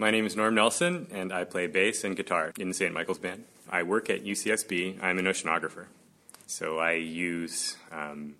My 0.00 0.12
name 0.12 0.26
is 0.26 0.36
Norm 0.36 0.54
Nelson, 0.54 1.08
and 1.10 1.32
I 1.32 1.42
play 1.42 1.66
bass 1.66 2.04
and 2.04 2.16
guitar 2.16 2.52
in 2.56 2.68
the 2.68 2.74
St. 2.74 2.94
Michael's 2.94 3.18
Band. 3.18 3.46
I 3.68 3.82
work 3.82 4.08
at 4.08 4.24
UCSB. 4.24 5.02
I'm 5.02 5.18
an 5.18 5.24
oceanographer. 5.24 5.86
So 6.46 6.78
I 6.78 6.92
use 6.92 7.76
um, 7.90 8.36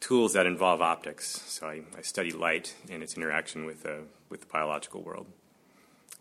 tools 0.00 0.32
that 0.32 0.46
involve 0.46 0.80
optics. 0.80 1.42
So 1.46 1.66
I, 1.66 1.82
I, 1.94 2.00
study 2.00 2.30
light 2.30 2.74
and 2.90 3.02
its 3.02 3.18
interaction 3.18 3.66
with, 3.66 3.84
uh, 3.84 3.98
with 4.30 4.40
the 4.40 4.46
biological 4.46 5.02
world. 5.02 5.26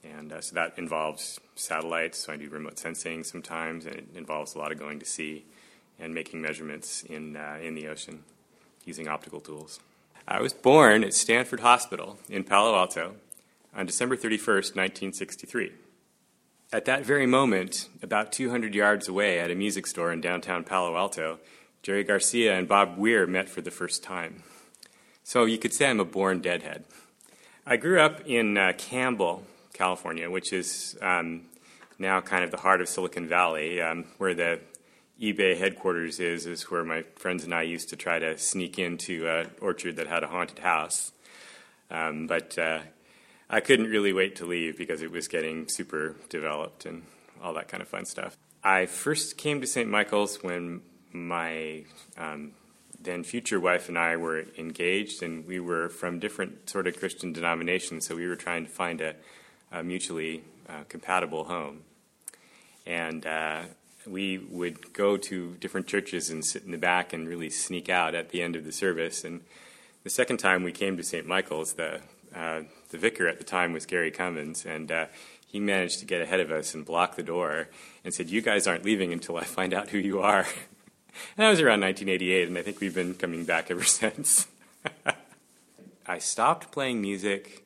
And 0.03 0.33
uh, 0.33 0.41
so 0.41 0.53
that 0.55 0.73
involves 0.77 1.39
satellites, 1.55 2.17
so 2.17 2.33
I 2.33 2.35
do 2.35 2.49
remote 2.49 2.77
sensing 2.77 3.23
sometimes, 3.23 3.85
and 3.85 3.95
it 3.95 4.07
involves 4.15 4.53
a 4.53 4.57
lot 4.57 4.73
of 4.73 4.77
going 4.77 4.99
to 4.99 5.05
sea 5.05 5.45
and 5.97 6.13
making 6.13 6.41
measurements 6.41 7.03
in, 7.03 7.37
uh, 7.37 7.57
in 7.63 7.73
the 7.73 7.87
ocean 7.87 8.25
using 8.83 9.07
optical 9.07 9.39
tools. 9.39 9.79
I 10.27 10.41
was 10.41 10.51
born 10.51 11.05
at 11.05 11.13
Stanford 11.13 11.61
Hospital 11.61 12.19
in 12.27 12.43
Palo 12.43 12.75
Alto 12.75 13.15
on 13.75 13.85
December 13.85 14.15
31st, 14.15 14.75
1963. 14.75 15.71
At 16.71 16.85
that 16.85 17.05
very 17.05 17.25
moment, 17.25 17.87
about 18.01 18.31
200 18.31 18.75
yards 18.75 19.07
away 19.07 19.39
at 19.39 19.51
a 19.51 19.55
music 19.55 19.87
store 19.87 20.11
in 20.11 20.19
downtown 20.19 20.63
Palo 20.63 20.97
Alto, 20.97 21.39
Jerry 21.81 22.03
Garcia 22.03 22.57
and 22.57 22.67
Bob 22.67 22.97
Weir 22.97 23.25
met 23.25 23.47
for 23.47 23.61
the 23.61 23.71
first 23.71 24.03
time. 24.03 24.43
So 25.23 25.45
you 25.45 25.57
could 25.57 25.73
say 25.73 25.89
I'm 25.89 25.99
a 25.99 26.05
born 26.05 26.41
deadhead. 26.41 26.83
I 27.65 27.77
grew 27.77 27.99
up 27.99 28.21
in 28.25 28.57
uh, 28.57 28.73
Campbell, 28.77 29.43
California, 29.73 30.29
which 30.29 30.51
is 30.51 30.97
um, 31.01 31.41
now 31.99 32.21
kind 32.21 32.43
of 32.43 32.51
the 32.51 32.57
heart 32.57 32.81
of 32.81 32.89
Silicon 32.89 33.27
Valley, 33.27 33.81
um, 33.81 34.05
where 34.17 34.33
the 34.33 34.59
eBay 35.21 35.57
headquarters 35.57 36.19
is, 36.19 36.45
is 36.45 36.69
where 36.69 36.83
my 36.83 37.03
friends 37.15 37.43
and 37.43 37.53
I 37.53 37.63
used 37.63 37.89
to 37.89 37.95
try 37.95 38.19
to 38.19 38.37
sneak 38.37 38.77
into 38.77 39.27
an 39.27 39.51
orchard 39.61 39.95
that 39.95 40.07
had 40.07 40.23
a 40.23 40.27
haunted 40.27 40.59
house. 40.59 41.11
Um, 41.89 42.27
but 42.27 42.57
uh, 42.57 42.79
I 43.49 43.59
couldn't 43.61 43.87
really 43.87 44.13
wait 44.13 44.35
to 44.37 44.45
leave 44.45 44.77
because 44.77 45.01
it 45.01 45.11
was 45.11 45.27
getting 45.27 45.67
super 45.67 46.15
developed 46.29 46.85
and 46.85 47.03
all 47.41 47.53
that 47.53 47.67
kind 47.67 47.81
of 47.81 47.87
fun 47.87 48.05
stuff. 48.05 48.35
I 48.63 48.85
first 48.85 49.37
came 49.37 49.61
to 49.61 49.67
St. 49.67 49.89
Michael's 49.89 50.43
when 50.43 50.81
my 51.13 51.83
um, 52.17 52.51
then 52.99 53.23
future 53.23 53.59
wife 53.59 53.87
and 53.87 53.97
I 53.97 54.17
were 54.17 54.45
engaged, 54.57 55.23
and 55.23 55.45
we 55.47 55.59
were 55.59 55.89
from 55.89 56.19
different 56.19 56.69
sort 56.69 56.87
of 56.87 56.97
Christian 56.97 57.31
denominations, 57.31 58.05
so 58.05 58.15
we 58.15 58.27
were 58.27 58.35
trying 58.35 58.65
to 58.65 58.71
find 58.71 58.99
a, 59.01 59.15
a 59.71 59.83
mutually 59.83 60.43
uh, 60.67 60.83
compatible 60.89 61.45
home. 61.45 61.81
And 62.85 63.25
uh, 63.25 63.61
we 64.05 64.37
would 64.37 64.93
go 64.93 65.17
to 65.17 65.55
different 65.59 65.87
churches 65.87 66.29
and 66.29 66.43
sit 66.43 66.63
in 66.63 66.71
the 66.71 66.77
back 66.77 67.13
and 67.13 67.27
really 67.27 67.49
sneak 67.49 67.89
out 67.89 68.15
at 68.15 68.29
the 68.29 68.41
end 68.41 68.55
of 68.55 68.65
the 68.65 68.71
service. 68.71 69.23
And 69.23 69.41
the 70.03 70.09
second 70.09 70.37
time 70.37 70.63
we 70.63 70.71
came 70.71 70.97
to 70.97 71.03
St. 71.03 71.27
Michael's, 71.27 71.73
the 71.73 72.01
uh, 72.37 72.61
the 72.89 72.97
vicar 72.97 73.27
at 73.27 73.39
the 73.39 73.43
time 73.43 73.73
was 73.73 73.85
Gary 73.85 74.11
Cummins, 74.11 74.65
and 74.65 74.91
uh, 74.91 75.05
he 75.47 75.59
managed 75.59 75.99
to 75.99 76.05
get 76.05 76.21
ahead 76.21 76.39
of 76.39 76.51
us 76.51 76.73
and 76.73 76.85
block 76.85 77.15
the 77.15 77.23
door 77.23 77.69
and 78.03 78.13
said, 78.13 78.29
"You 78.29 78.41
guys 78.41 78.67
aren't 78.67 78.85
leaving 78.85 79.11
until 79.11 79.37
I 79.37 79.43
find 79.43 79.73
out 79.73 79.89
who 79.89 79.97
you 79.97 80.21
are." 80.21 80.39
and 80.45 81.37
that 81.37 81.49
was 81.49 81.59
around 81.59 81.81
1988, 81.81 82.47
and 82.47 82.57
I 82.57 82.61
think 82.61 82.79
we've 82.79 82.95
been 82.95 83.15
coming 83.15 83.43
back 83.43 83.71
ever 83.71 83.83
since. 84.01 84.47
I 86.05 86.19
stopped 86.19 86.71
playing 86.71 87.01
music 87.01 87.65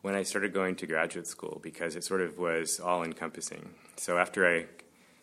when 0.00 0.14
I 0.14 0.24
started 0.24 0.52
going 0.52 0.74
to 0.76 0.86
graduate 0.86 1.28
school 1.28 1.60
because 1.62 1.94
it 1.94 2.02
sort 2.02 2.20
of 2.20 2.38
was 2.38 2.80
all 2.80 3.04
encompassing. 3.04 3.70
So 3.96 4.18
after 4.18 4.46
I 4.46 4.66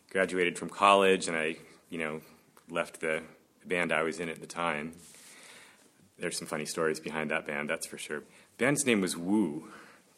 graduated 0.09 0.57
from 0.57 0.69
college 0.69 1.27
and 1.27 1.35
I, 1.35 1.57
you 1.89 1.97
know, 1.97 2.21
left 2.69 3.01
the 3.01 3.21
band 3.65 3.91
I 3.91 4.03
was 4.03 4.19
in 4.19 4.29
at 4.29 4.39
the 4.39 4.47
time. 4.47 4.93
There's 6.17 6.37
some 6.37 6.47
funny 6.47 6.65
stories 6.65 6.99
behind 6.99 7.31
that 7.31 7.45
band, 7.45 7.69
that's 7.69 7.87
for 7.87 7.97
sure. 7.97 8.23
Band's 8.59 8.85
name 8.85 8.99
was 8.99 9.15
Wu, 9.15 9.69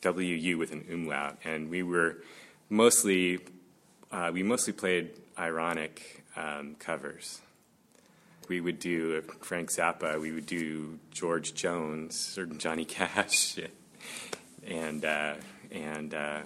W 0.02 0.36
U 0.36 0.58
with 0.58 0.72
an 0.72 0.84
umlaut, 0.92 1.38
and 1.46 1.70
we 1.70 1.84
were 1.84 2.24
mostly 2.72 3.40
uh, 4.12 4.32
we 4.34 4.42
mostly 4.42 4.74
played 4.74 5.12
ironic 5.38 6.24
um, 6.36 6.76
covers. 6.80 7.42
We 8.50 8.60
would 8.60 8.80
do 8.80 9.22
Frank 9.42 9.70
Zappa, 9.70 10.20
we 10.20 10.32
would 10.32 10.48
do 10.48 10.98
George 11.12 11.54
Jones 11.54 12.36
or 12.36 12.48
Johnny 12.48 12.84
Cash, 12.98 13.60
and 14.68 15.06
uh, 15.06 15.36
and 15.72 16.16
uh, 16.16 16.40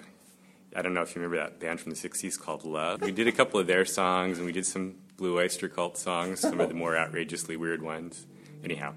I 0.75 0.81
don't 0.81 0.93
know 0.93 1.01
if 1.01 1.15
you 1.15 1.21
remember 1.21 1.41
that 1.41 1.61
band 1.61 1.79
from 1.79 1.93
the 1.93 1.97
60s 1.97 2.37
called 2.37 2.65
Love. 2.65 3.03
We 3.03 3.13
did 3.13 3.29
a 3.29 3.31
couple 3.31 3.57
of 3.57 3.67
their 3.67 3.85
songs, 3.85 4.37
and 4.37 4.45
we 4.45 4.51
did 4.51 4.65
some 4.65 4.95
Blue 5.15 5.39
Oyster 5.39 5.69
Cult 5.69 5.97
songs, 5.97 6.41
some 6.41 6.59
of 6.59 6.67
the 6.67 6.75
more 6.75 6.97
outrageously 6.97 7.55
weird 7.55 7.81
ones. 7.81 8.25
Anyhow. 8.65 8.95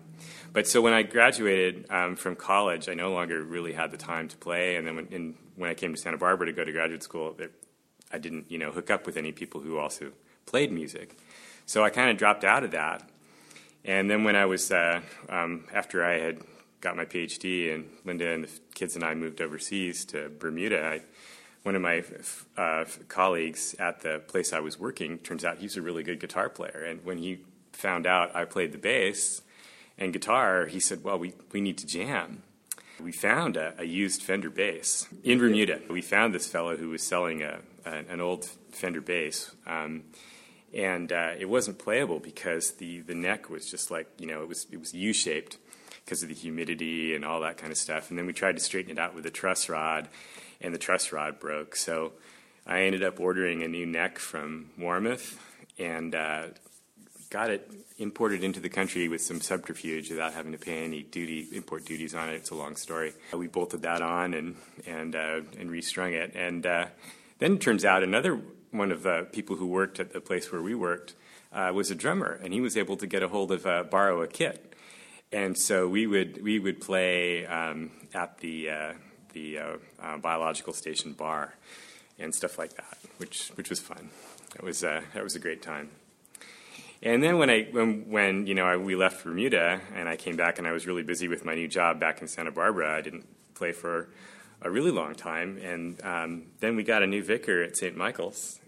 But 0.53 0.67
so 0.67 0.81
when 0.81 0.95
I 0.95 1.03
graduated 1.03 1.87
um, 1.91 2.17
from 2.17 2.35
college, 2.35 2.89
I 2.89 2.95
no 2.95 3.13
longer 3.13 3.43
really 3.43 3.75
had 3.75 3.91
the 3.91 3.99
time 3.99 4.27
to 4.29 4.37
play. 4.39 4.77
And 4.77 4.87
then 4.87 4.97
when, 4.97 5.07
in, 5.09 5.35
when 5.57 5.69
I 5.69 5.75
came 5.75 5.95
to 5.95 6.01
Santa 6.01 6.17
Barbara 6.17 6.47
to 6.47 6.53
go 6.53 6.65
to 6.65 6.73
graduate 6.73 7.03
school, 7.03 7.37
it, 7.39 7.53
I 8.11 8.17
didn't, 8.17 8.51
you 8.51 8.59
know, 8.59 8.73
hook 8.73 8.91
up 8.91 9.05
with 9.05 9.19
any 9.19 9.31
people 9.31 9.61
who 9.61 9.79
also 9.79 10.13
played 10.47 10.73
music. 10.73 11.19
So 11.67 11.85
I 11.85 11.91
kind 11.91 12.11
of 12.11 12.17
dropped 12.17 12.45
out 12.45 12.65
of 12.65 12.71
that. 12.71 13.09
And 13.85 14.11
then 14.11 14.25
when 14.25 14.37
I 14.37 14.47
was, 14.47 14.73
uh, 14.73 15.03
um, 15.29 15.67
after 15.73 16.03
I 16.03 16.19
had 16.19 16.41
got 16.81 16.97
my 16.97 17.05
PhD 17.05 17.75
and 17.75 17.91
Linda 18.07 18.29
and 18.29 18.45
the 18.45 18.51
kids 18.75 18.97
and 18.97 19.05
I 19.05 19.15
moved 19.15 19.43
overseas 19.43 20.07
to 20.07 20.31
Bermuda, 20.31 20.83
I 20.83 21.03
one 21.65 21.75
of 21.75 21.83
my 21.83 22.03
uh, 22.57 22.85
colleagues 23.09 23.75
at 23.79 24.01
the 24.01 24.21
place 24.21 24.53
I 24.53 24.61
was 24.61 24.79
working 24.79 25.19
turns 25.19 25.45
out 25.45 25.59
he's 25.59 25.77
a 25.77 25.83
really 25.83 26.03
good 26.03 26.21
guitar 26.21 26.49
player. 26.49 26.85
And 26.89 27.05
when 27.05 27.19
he 27.19 27.45
found 27.73 28.07
out 28.07 28.35
I 28.35 28.45
played 28.47 28.73
the 28.73 28.79
bass 28.79 29.43
and 29.99 30.13
guitar, 30.13 30.67
he 30.67 30.81
said, 30.81 31.03
Well, 31.03 31.19
we, 31.19 31.35
we 31.53 31.61
need 31.61 31.79
to 31.79 31.87
jam. 31.87 32.43
We 33.01 33.13
found 33.13 33.57
a, 33.57 33.75
a 33.79 33.85
used 33.85 34.23
Fender 34.23 34.51
bass 34.51 35.07
in 35.23 35.39
Bermuda. 35.39 35.81
We 35.89 36.03
found 36.03 36.35
this 36.35 36.49
fellow 36.49 36.77
who 36.77 36.91
was 36.91 37.03
selling 37.03 37.43
a, 37.43 37.61
a 37.85 37.91
an 38.09 38.21
old 38.21 38.45
Fender 38.73 39.01
bass. 39.01 39.53
Um, 39.67 40.05
and 40.75 41.13
uh, 41.13 41.33
it 41.39 41.49
wasn't 41.49 41.79
playable 41.79 42.21
because 42.21 42.73
the, 42.73 43.01
the 43.01 43.15
neck 43.15 43.49
was 43.49 43.71
just 43.71 43.91
like, 43.91 44.09
you 44.19 44.27
know, 44.27 44.43
it 44.43 44.49
was, 44.49 44.67
it 44.71 44.79
was 44.79 44.93
U 44.93 45.13
shaped 45.13 45.57
because 46.05 46.23
of 46.23 46.29
the 46.29 46.35
humidity 46.35 47.15
and 47.15 47.25
all 47.25 47.41
that 47.41 47.57
kind 47.57 47.73
of 47.73 47.79
stuff. 47.79 48.11
And 48.11 48.19
then 48.19 48.27
we 48.27 48.33
tried 48.33 48.57
to 48.57 48.63
straighten 48.63 48.93
it 48.93 48.99
out 48.99 49.15
with 49.15 49.25
a 49.27 49.31
truss 49.31 49.69
rod 49.69 50.09
and 50.61 50.75
the 50.75 50.79
truss 50.79 51.13
rod 51.13 51.41
broke. 51.41 51.75
So 51.77 52.13
I 52.67 52.83
ended 52.83 53.03
up 53.03 53.19
ordering 53.19 53.63
a 53.63 53.69
new 53.69 53.87
neck 53.87 54.19
from 54.19 54.71
Warmoth 54.79 55.39
and 55.79 56.15
uh, 56.15 56.49
got 57.31 57.51
it 57.51 57.71
imported 57.99 58.43
into 58.43 58.61
the 58.61 58.69
country 58.69 59.09
with 59.09 59.21
some 59.21 59.41
subterfuge 59.41 60.11
without 60.11 60.33
having 60.33 60.53
to 60.53 60.59
pay 60.59 60.85
any 60.85 61.03
duty 61.03 61.49
import 61.53 61.85
duties 61.85 62.15
on 62.15 62.29
it. 62.29 62.35
It's 62.35 62.51
a 62.51 62.55
long 62.55 62.77
story. 62.77 63.13
We 63.33 63.47
bolted 63.49 63.83
that 63.83 64.03
on 64.03 64.35
and 64.35 64.57
and 64.87 65.15
uh, 65.15 65.41
and 65.59 65.71
restrung 65.71 66.13
it, 66.13 66.33
and 66.35 66.67
uh, 66.67 66.87
then 67.39 67.55
it 67.55 67.61
turns 67.61 67.85
out 67.85 68.03
another 68.03 68.41
one 68.71 68.93
of 68.93 69.03
the 69.03 69.27
people 69.33 69.57
who 69.57 69.67
worked 69.67 70.01
at 70.01 70.13
the 70.13 70.21
place 70.21 70.53
where 70.53 70.63
we 70.63 70.75
worked 70.75 71.15
uh, 71.53 71.71
was 71.75 71.91
a 71.91 71.95
drummer, 71.95 72.39
and 72.43 72.53
he 72.53 72.61
was 72.61 72.77
able 72.77 72.97
to 72.97 73.07
get 73.07 73.23
a 73.23 73.29
hold 73.29 73.53
of 73.53 73.67
uh, 73.67 73.85
borrow 73.85 74.23
a 74.23 74.27
kit, 74.27 74.75
and 75.33 75.57
so 75.59 75.89
we 75.89 76.07
would 76.07 76.43
we 76.43 76.59
would 76.59 76.81
play 76.81 77.47
um, 77.47 77.91
at 78.15 78.39
the 78.39 78.71
uh, 78.71 78.93
the 79.33 79.59
uh, 79.59 79.77
uh, 80.03 80.17
biological 80.19 80.73
station 80.73 81.13
bar 81.13 81.55
and 82.19 82.35
stuff 82.35 82.59
like 82.59 82.75
that, 82.75 82.99
which 83.19 83.49
which 83.55 83.71
was 83.71 83.81
fun. 83.81 84.11
That 84.55 84.63
was 84.63 84.83
uh, 84.85 85.03
that 85.15 85.23
was 85.23 85.35
a 85.35 85.39
great 85.39 85.63
time. 85.63 85.91
And 87.03 87.23
then 87.23 87.39
when 87.39 87.49
I 87.49 87.69
when, 87.71 88.11
when 88.11 88.47
you 88.47 88.55
know 88.55 88.67
I, 88.67 88.77
we 88.77 88.97
left 88.97 89.25
Bermuda 89.25 89.81
and 89.95 90.09
I 90.09 90.17
came 90.17 90.37
back 90.37 90.59
and 90.59 90.67
I 90.67 90.73
was 90.73 90.87
really 90.87 91.03
busy 91.03 91.29
with 91.29 91.45
my 91.45 91.55
new 91.55 91.69
job 91.69 92.01
back 92.01 92.21
in 92.21 92.29
Santa 92.29 92.51
Barbara, 92.51 92.97
I 92.97 93.01
didn't 93.01 93.27
play 93.55 93.73
for 93.73 94.09
a 94.63 94.71
really 94.71 94.91
long 94.91 95.15
time. 95.15 95.59
And 95.59 96.05
um, 96.05 96.43
then 96.61 96.77
we 96.77 96.83
got 96.83 97.03
a 97.03 97.07
new 97.07 97.23
vicar 97.23 97.63
at 97.63 97.77
St. 97.77 97.97
Michael's, 97.97 98.59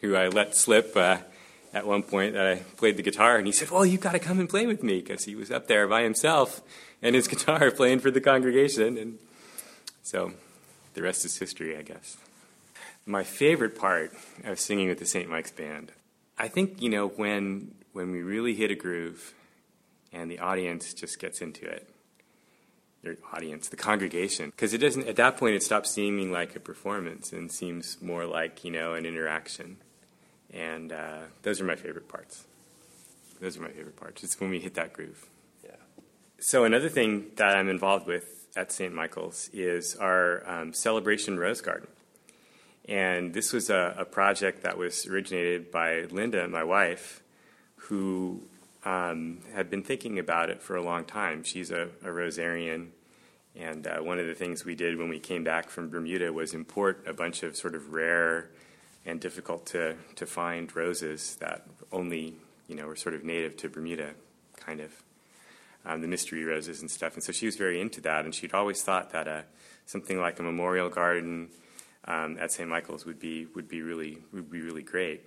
who 0.00 0.14
I 0.14 0.28
let 0.28 0.54
slip 0.54 0.94
uh, 0.96 1.18
at 1.72 1.86
one 1.86 2.02
point 2.02 2.34
that 2.34 2.46
I 2.46 2.56
played 2.76 2.96
the 2.96 3.02
guitar, 3.02 3.36
and 3.36 3.46
he 3.46 3.52
said, 3.52 3.70
"Well, 3.70 3.86
you've 3.86 4.00
got 4.00 4.12
to 4.12 4.18
come 4.18 4.38
and 4.38 4.48
play 4.48 4.66
with 4.66 4.82
me," 4.82 5.00
because 5.00 5.24
he 5.24 5.34
was 5.34 5.50
up 5.50 5.66
there 5.66 5.88
by 5.88 6.02
himself 6.02 6.60
and 7.02 7.14
his 7.14 7.28
guitar 7.34 7.70
playing 7.70 8.00
for 8.00 8.10
the 8.10 8.20
congregation, 8.20 8.98
and 8.98 9.18
so 10.02 10.32
the 10.94 11.02
rest 11.02 11.24
is 11.24 11.38
history, 11.38 11.76
I 11.76 11.82
guess. 11.82 12.16
My 13.06 13.24
favorite 13.24 13.76
part 13.76 14.12
of 14.44 14.60
singing 14.60 14.88
with 14.88 14.98
the 14.98 15.06
St. 15.06 15.28
Mike's 15.28 15.50
Band, 15.50 15.92
I 16.38 16.48
think, 16.48 16.82
you 16.82 16.88
know, 16.88 17.08
when, 17.08 17.74
when 17.92 18.10
we 18.10 18.22
really 18.22 18.54
hit 18.54 18.70
a 18.70 18.74
groove 18.74 19.34
and 20.12 20.30
the 20.30 20.40
audience 20.40 20.92
just 20.94 21.18
gets 21.18 21.40
into 21.40 21.66
it, 21.66 21.88
your 23.02 23.16
audience, 23.32 23.68
the 23.68 23.76
congregation, 23.76 24.50
because 24.50 24.72
it 24.72 24.78
doesn't, 24.78 25.06
at 25.06 25.16
that 25.16 25.36
point, 25.36 25.54
it 25.54 25.62
stops 25.62 25.90
seeming 25.90 26.32
like 26.32 26.56
a 26.56 26.60
performance 26.60 27.32
and 27.32 27.52
seems 27.52 28.00
more 28.00 28.24
like, 28.24 28.64
you 28.64 28.70
know, 28.70 28.94
an 28.94 29.04
interaction. 29.04 29.76
And 30.52 30.92
uh, 30.92 31.20
those 31.42 31.60
are 31.60 31.64
my 31.64 31.76
favorite 31.76 32.08
parts. 32.08 32.44
Those 33.40 33.56
are 33.58 33.62
my 33.62 33.70
favorite 33.70 33.96
parts. 33.96 34.24
It's 34.24 34.40
when 34.40 34.50
we 34.50 34.60
hit 34.60 34.74
that 34.74 34.92
groove. 34.92 35.26
Yeah. 35.62 35.72
So 36.38 36.64
another 36.64 36.88
thing 36.88 37.26
that 37.36 37.56
I'm 37.56 37.68
involved 37.68 38.06
with 38.06 38.46
at 38.56 38.72
St. 38.72 38.94
Michael's 38.94 39.50
is 39.52 39.96
our 39.96 40.48
um, 40.48 40.72
Celebration 40.72 41.38
Rose 41.38 41.60
Garden. 41.60 41.88
And 42.86 43.32
this 43.32 43.52
was 43.52 43.70
a, 43.70 43.94
a, 43.98 44.04
project 44.04 44.62
that 44.62 44.76
was 44.76 45.06
originated 45.06 45.70
by 45.70 46.02
Linda, 46.10 46.46
my 46.48 46.64
wife, 46.64 47.22
who 47.76 48.42
um, 48.84 49.40
had 49.54 49.70
been 49.70 49.82
thinking 49.82 50.18
about 50.18 50.50
it 50.50 50.62
for 50.62 50.76
a 50.76 50.82
long 50.82 51.04
time. 51.04 51.44
She's 51.44 51.70
a, 51.70 51.88
a 52.02 52.08
Rosarian, 52.08 52.88
And 53.56 53.86
uh, 53.86 53.98
one 54.00 54.18
of 54.18 54.26
the 54.26 54.34
things 54.34 54.66
we 54.66 54.74
did 54.74 54.98
when 54.98 55.08
we 55.08 55.18
came 55.18 55.44
back 55.44 55.70
from 55.70 55.88
Bermuda 55.88 56.30
was 56.32 56.52
import 56.52 57.04
a 57.06 57.14
bunch 57.14 57.42
of 57.42 57.56
sort 57.56 57.74
of 57.74 57.94
rare 57.94 58.50
and 59.06 59.18
difficult 59.18 59.64
to, 59.66 59.96
to 60.16 60.26
find 60.26 60.74
roses 60.76 61.36
that 61.36 61.66
only 61.92 62.34
you 62.68 62.74
know 62.74 62.86
were 62.86 62.96
sort 62.96 63.14
of 63.14 63.24
native 63.24 63.56
to 63.58 63.68
Bermuda, 63.68 64.10
kind 64.56 64.80
of 64.80 64.90
um, 65.86 66.00
the 66.00 66.08
mystery 66.08 66.44
roses 66.44 66.80
and 66.80 66.90
stuff. 66.90 67.14
And 67.14 67.22
so 67.22 67.32
she 67.32 67.46
was 67.46 67.56
very 67.56 67.80
into 67.80 68.00
that, 68.02 68.24
and 68.24 68.34
she'd 68.34 68.54
always 68.54 68.82
thought 68.82 69.10
that 69.12 69.28
uh, 69.28 69.42
something 69.86 70.18
like 70.18 70.38
a 70.38 70.42
memorial 70.42 70.88
garden 70.88 71.48
um, 72.06 72.36
at 72.38 72.52
St. 72.52 72.68
Michael's 72.68 73.06
would 73.06 73.18
be 73.18 73.46
would 73.54 73.68
be 73.68 73.82
really 73.82 74.18
would 74.32 74.50
be 74.50 74.60
really 74.60 74.82
great. 74.82 75.22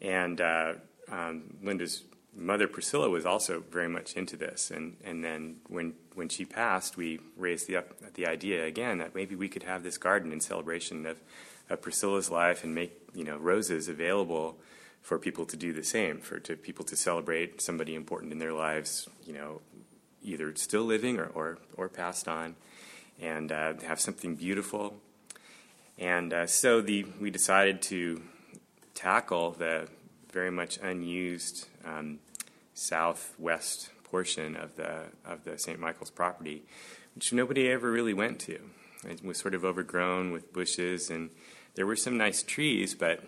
And 0.00 0.40
uh, 0.40 0.74
um, 1.10 1.56
Linda's 1.62 2.04
mother 2.34 2.68
Priscilla 2.68 3.10
was 3.10 3.26
also 3.26 3.62
very 3.70 3.88
much 3.88 4.14
into 4.14 4.36
this, 4.36 4.70
and 4.70 4.96
and 5.04 5.22
then 5.24 5.56
when 5.68 5.94
when 6.14 6.28
she 6.28 6.44
passed, 6.44 6.96
we 6.96 7.20
raised 7.36 7.66
the 7.66 7.76
up, 7.76 8.14
the 8.14 8.26
idea 8.26 8.64
again 8.64 8.98
that 8.98 9.14
maybe 9.14 9.34
we 9.34 9.48
could 9.48 9.64
have 9.64 9.82
this 9.82 9.98
garden 9.98 10.32
in 10.32 10.40
celebration 10.40 11.06
of, 11.06 11.18
of 11.68 11.82
Priscilla's 11.82 12.30
life 12.30 12.64
and 12.64 12.74
make 12.74 12.92
you 13.14 13.24
know 13.24 13.36
roses 13.36 13.88
available 13.88 14.58
for 15.02 15.18
people 15.18 15.46
to 15.46 15.56
do 15.56 15.72
the 15.72 15.84
same, 15.84 16.18
for 16.18 16.38
to 16.40 16.56
people 16.56 16.84
to 16.84 16.96
celebrate 16.96 17.60
somebody 17.60 17.94
important 17.94 18.32
in 18.32 18.38
their 18.38 18.52
lives, 18.52 19.08
you 19.24 19.32
know, 19.32 19.60
either 20.22 20.54
still 20.56 20.84
living 20.84 21.18
or 21.18 21.26
or, 21.34 21.58
or 21.76 21.88
passed 21.88 22.28
on, 22.28 22.56
and 23.20 23.52
uh, 23.52 23.74
have 23.86 24.00
something 24.00 24.34
beautiful. 24.34 25.00
And 26.00 26.32
uh, 26.32 26.46
so 26.46 26.80
the 26.80 27.04
we 27.20 27.30
decided 27.30 27.82
to 27.82 28.22
tackle 28.94 29.50
the 29.52 29.86
very 30.32 30.50
much 30.50 30.78
unused 30.78 31.68
um, 31.84 32.20
southwest 32.72 33.90
portion 34.04 34.56
of 34.56 34.76
the 34.76 35.02
of 35.26 35.44
the 35.44 35.58
St. 35.58 35.78
Michael's 35.78 36.10
property, 36.10 36.62
which 37.14 37.34
nobody 37.34 37.70
ever 37.70 37.90
really 37.92 38.14
went 38.14 38.40
to. 38.40 38.58
It 39.06 39.22
was 39.22 39.38
sort 39.38 39.54
of 39.54 39.64
overgrown 39.64 40.32
with 40.32 40.52
bushes, 40.54 41.10
and 41.10 41.30
there 41.74 41.86
were 41.86 41.96
some 41.96 42.16
nice 42.16 42.42
trees, 42.42 42.94
but 42.94 43.22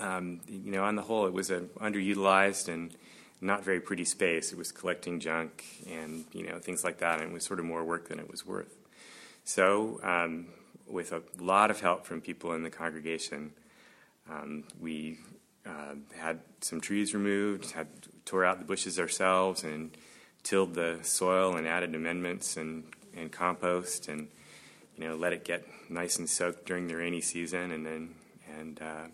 um, 0.00 0.40
you 0.48 0.72
know, 0.72 0.84
on 0.84 0.96
the 0.96 1.02
whole, 1.02 1.26
it 1.26 1.32
was 1.32 1.50
an 1.50 1.70
underutilized 1.80 2.68
and 2.68 2.94
not 3.40 3.64
very 3.64 3.80
pretty 3.80 4.04
space. 4.04 4.52
It 4.52 4.58
was 4.58 4.72
collecting 4.72 5.20
junk 5.20 5.64
and 5.88 6.24
you 6.32 6.44
know 6.44 6.58
things 6.58 6.82
like 6.82 6.98
that, 6.98 7.20
and 7.20 7.30
it 7.30 7.32
was 7.32 7.44
sort 7.44 7.60
of 7.60 7.66
more 7.66 7.84
work 7.84 8.08
than 8.08 8.18
it 8.18 8.28
was 8.28 8.44
worth. 8.44 8.74
So, 9.44 10.00
um, 10.02 10.48
with 10.88 11.12
a 11.12 11.22
lot 11.38 11.70
of 11.70 11.80
help 11.80 12.06
from 12.06 12.20
people 12.20 12.52
in 12.52 12.62
the 12.62 12.70
congregation, 12.70 13.52
um, 14.30 14.64
we 14.80 15.18
uh, 15.66 15.94
had 16.16 16.40
some 16.60 16.80
trees 16.80 17.14
removed, 17.14 17.72
had 17.72 17.88
tore 18.24 18.44
out 18.44 18.58
the 18.58 18.64
bushes 18.64 18.98
ourselves, 18.98 19.64
and 19.64 19.96
tilled 20.42 20.74
the 20.74 20.98
soil 21.02 21.56
and 21.56 21.66
added 21.66 21.94
amendments 21.94 22.56
and, 22.56 22.84
and 23.16 23.32
compost, 23.32 24.08
and 24.08 24.28
you 24.96 25.06
know 25.06 25.16
let 25.16 25.32
it 25.32 25.44
get 25.44 25.64
nice 25.90 26.18
and 26.18 26.28
soaked 26.28 26.66
during 26.66 26.88
the 26.88 26.96
rainy 26.96 27.20
season, 27.20 27.70
and 27.70 27.86
then 27.86 28.14
and 28.58 28.80
uh, 28.80 29.06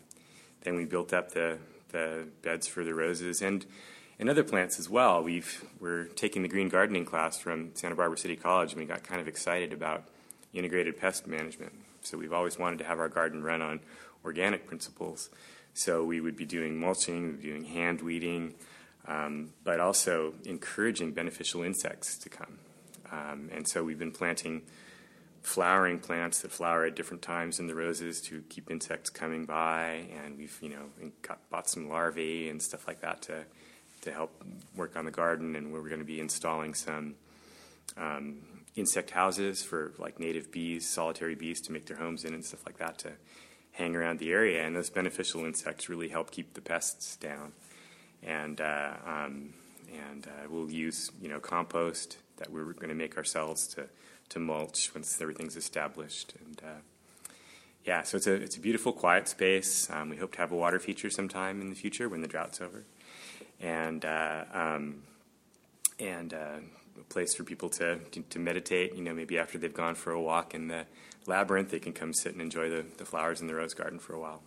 then 0.63 0.77
we 0.77 0.85
built 0.85 1.13
up 1.13 1.33
the 1.33 1.59
the 1.91 2.27
beds 2.43 2.67
for 2.67 2.85
the 2.85 2.95
roses 2.95 3.41
and 3.41 3.67
and 4.19 4.31
other 4.31 4.45
plants 4.45 4.79
as 4.79 4.89
well. 4.89 5.23
We've 5.23 5.65
we're 5.81 6.05
taking 6.05 6.43
the 6.43 6.49
green 6.49 6.69
gardening 6.69 7.05
class 7.05 7.39
from 7.39 7.71
Santa 7.75 7.95
Barbara 7.95 8.19
City 8.19 8.37
College, 8.37 8.73
and 8.73 8.81
we 8.81 8.87
got 8.87 9.03
kind 9.03 9.21
of 9.21 9.29
excited 9.29 9.73
about 9.73 10.05
integrated 10.55 10.99
pest 10.99 11.27
management. 11.27 11.73
So 12.03 12.19
we've 12.19 12.33
always 12.33 12.59
wanted 12.59 12.79
to 12.79 12.85
have 12.85 12.99
our 12.99 13.09
garden 13.09 13.43
run 13.43 13.61
on 13.61 13.81
organic 14.25 14.67
principles. 14.67 15.31
So 15.75 16.05
we 16.05 16.21
would 16.21 16.37
be 16.37 16.47
doing 16.47 16.79
mulching, 16.79 17.27
we'd 17.27 17.43
be 17.43 17.49
doing 17.49 17.65
hand 17.65 18.01
weeding, 18.01 18.55
um, 19.07 19.51
but 19.65 19.81
also 19.81 20.35
encouraging 20.45 21.13
beneficial 21.13 21.63
insects 21.63 22.17
to 22.19 22.29
come. 22.29 22.59
Um, 23.11 23.51
and 23.53 23.67
so 23.67 23.85
we've 23.85 23.99
been 23.99 24.13
planting 24.13 24.63
flowering 25.43 25.99
plants 25.99 26.41
that 26.41 26.51
flower 26.51 26.87
at 26.87 26.97
different 26.97 27.23
times 27.23 27.61
in 27.61 27.67
the 27.67 27.75
roses 27.75 28.21
to 28.23 28.43
keep 28.49 28.71
insects 28.71 29.11
coming 29.11 29.45
by. 29.45 30.07
And 30.25 30.39
we've, 30.39 30.57
you 30.63 30.71
know, 30.71 31.11
got, 31.23 31.39
bought 31.51 31.69
some 31.69 31.89
larvae 31.89 32.49
and 32.49 32.63
stuff 32.63 32.87
like 32.89 33.03
that 33.03 33.23
to, 33.23 33.45
to 34.03 34.13
help 34.13 34.43
work 34.75 34.97
on 34.97 35.05
the 35.05 35.11
garden. 35.11 35.55
And 35.55 35.73
we're 35.73 35.89
going 35.89 35.99
to 35.99 36.05
be 36.05 36.19
installing 36.19 36.73
some 36.73 37.17
um, 37.97 38.39
insect 38.77 39.11
houses 39.11 39.63
for 39.63 39.93
like 39.99 40.19
native 40.19 40.51
bees, 40.51 40.89
solitary 40.89 41.35
bees 41.35 41.61
to 41.63 41.73
make 41.73 41.87
their 41.87 41.97
homes 41.97 42.25
in 42.25 42.35
and 42.35 42.45
stuff 42.45 42.65
like 42.67 42.79
that 42.79 42.99
to 42.99 43.13
hang 43.73 43.97
around 43.97 44.19
the 44.19 44.33
area, 44.33 44.65
and 44.65 44.75
those 44.75 44.91
beneficial 44.91 45.45
insects 45.45 45.89
really 45.89 46.09
help 46.09 46.31
keep 46.31 46.55
the 46.55 46.61
pests 46.61 47.17
down. 47.17 47.53
And 48.23 48.61
uh, 48.61 48.95
um, 49.05 49.55
and 49.93 50.27
uh, 50.27 50.49
we'll 50.49 50.71
use 50.71 51.11
you 51.21 51.29
know 51.29 51.41
compost 51.41 52.19
that 52.37 52.51
we're 52.51 52.73
going 52.73 52.89
to 52.89 52.95
make 52.95 53.17
ourselves 53.17 53.67
to 53.69 53.89
to 54.31 54.39
mulch 54.39 54.95
once 54.95 55.21
everything's 55.21 55.57
established. 55.57 56.35
And 56.45 56.61
uh, 56.65 56.81
yeah, 57.85 58.03
so 58.03 58.17
it's 58.17 58.27
a 58.27 58.35
it's 58.35 58.57
a 58.57 58.61
beautiful, 58.61 58.93
quiet 58.93 59.29
space. 59.29 59.91
Um, 59.91 60.09
we 60.09 60.17
hope 60.17 60.33
to 60.33 60.39
have 60.39 60.53
a 60.53 60.57
water 60.57 60.79
feature 60.79 61.11
sometime 61.11 61.61
in 61.61 61.69
the 61.69 61.77
future 61.77 62.09
when 62.09 62.23
the 62.23 62.29
drought's 62.29 62.61
over, 62.61 62.85
and 63.61 64.05
uh, 64.05 64.45
um, 64.53 65.03
and 66.01 66.33
uh, 66.33 66.37
a 66.37 66.84
place 67.03 67.35
for 67.35 67.45
people 67.45 67.69
to, 67.71 67.99
to, 67.99 68.23
to 68.23 68.39
meditate. 68.39 68.95
You 68.95 69.03
know, 69.03 69.15
maybe 69.15 69.39
after 69.39 69.59
they've 69.59 69.73
gone 69.73 69.95
for 69.95 70.13
a 70.13 70.21
walk 70.21 70.55
in 70.55 70.69
the 70.69 70.87
labyrinth, 71.27 71.71
they 71.71 71.79
can 71.79 71.93
come 71.93 72.13
sit 72.13 72.33
and 72.33 72.43
enjoy 72.43 72.71
the, 72.71 72.85
the 72.99 73.05
flowers 73.05 73.41
in 73.41 73.47
the 73.47 73.55
rose 73.55 73.75
garden 73.75 73.99
for 73.99 74.15
a 74.15 74.21
while. 74.21 74.43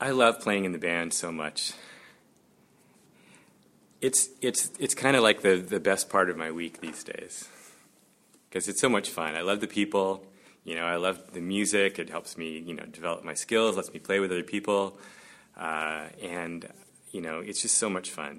I 0.00 0.10
love 0.10 0.40
playing 0.40 0.64
in 0.64 0.72
the 0.72 0.78
band 0.78 1.12
so 1.12 1.32
much. 1.32 1.72
It's 4.00 4.28
it's 4.40 4.70
it's 4.78 4.94
kind 4.94 5.16
of 5.16 5.24
like 5.24 5.42
the, 5.42 5.56
the 5.56 5.80
best 5.80 6.08
part 6.08 6.30
of 6.30 6.36
my 6.36 6.52
week 6.52 6.80
these 6.80 7.02
days 7.02 7.48
because 8.48 8.68
it's 8.68 8.80
so 8.80 8.88
much 8.88 9.10
fun. 9.10 9.34
I 9.34 9.40
love 9.40 9.60
the 9.60 9.66
people. 9.66 10.24
You 10.64 10.76
know, 10.76 10.84
I 10.84 10.96
love 10.96 11.32
the 11.32 11.40
music. 11.40 11.98
It 11.98 12.10
helps 12.10 12.36
me, 12.36 12.58
you 12.58 12.74
know, 12.74 12.84
develop 12.84 13.24
my 13.24 13.34
skills. 13.34 13.76
Lets 13.76 13.92
me 13.92 13.98
play 13.98 14.20
with 14.20 14.30
other 14.30 14.44
people, 14.44 14.98
uh, 15.56 16.04
and 16.22 16.68
you 17.10 17.20
know, 17.20 17.40
it's 17.40 17.60
just 17.60 17.76
so 17.76 17.90
much 17.90 18.10
fun. 18.10 18.38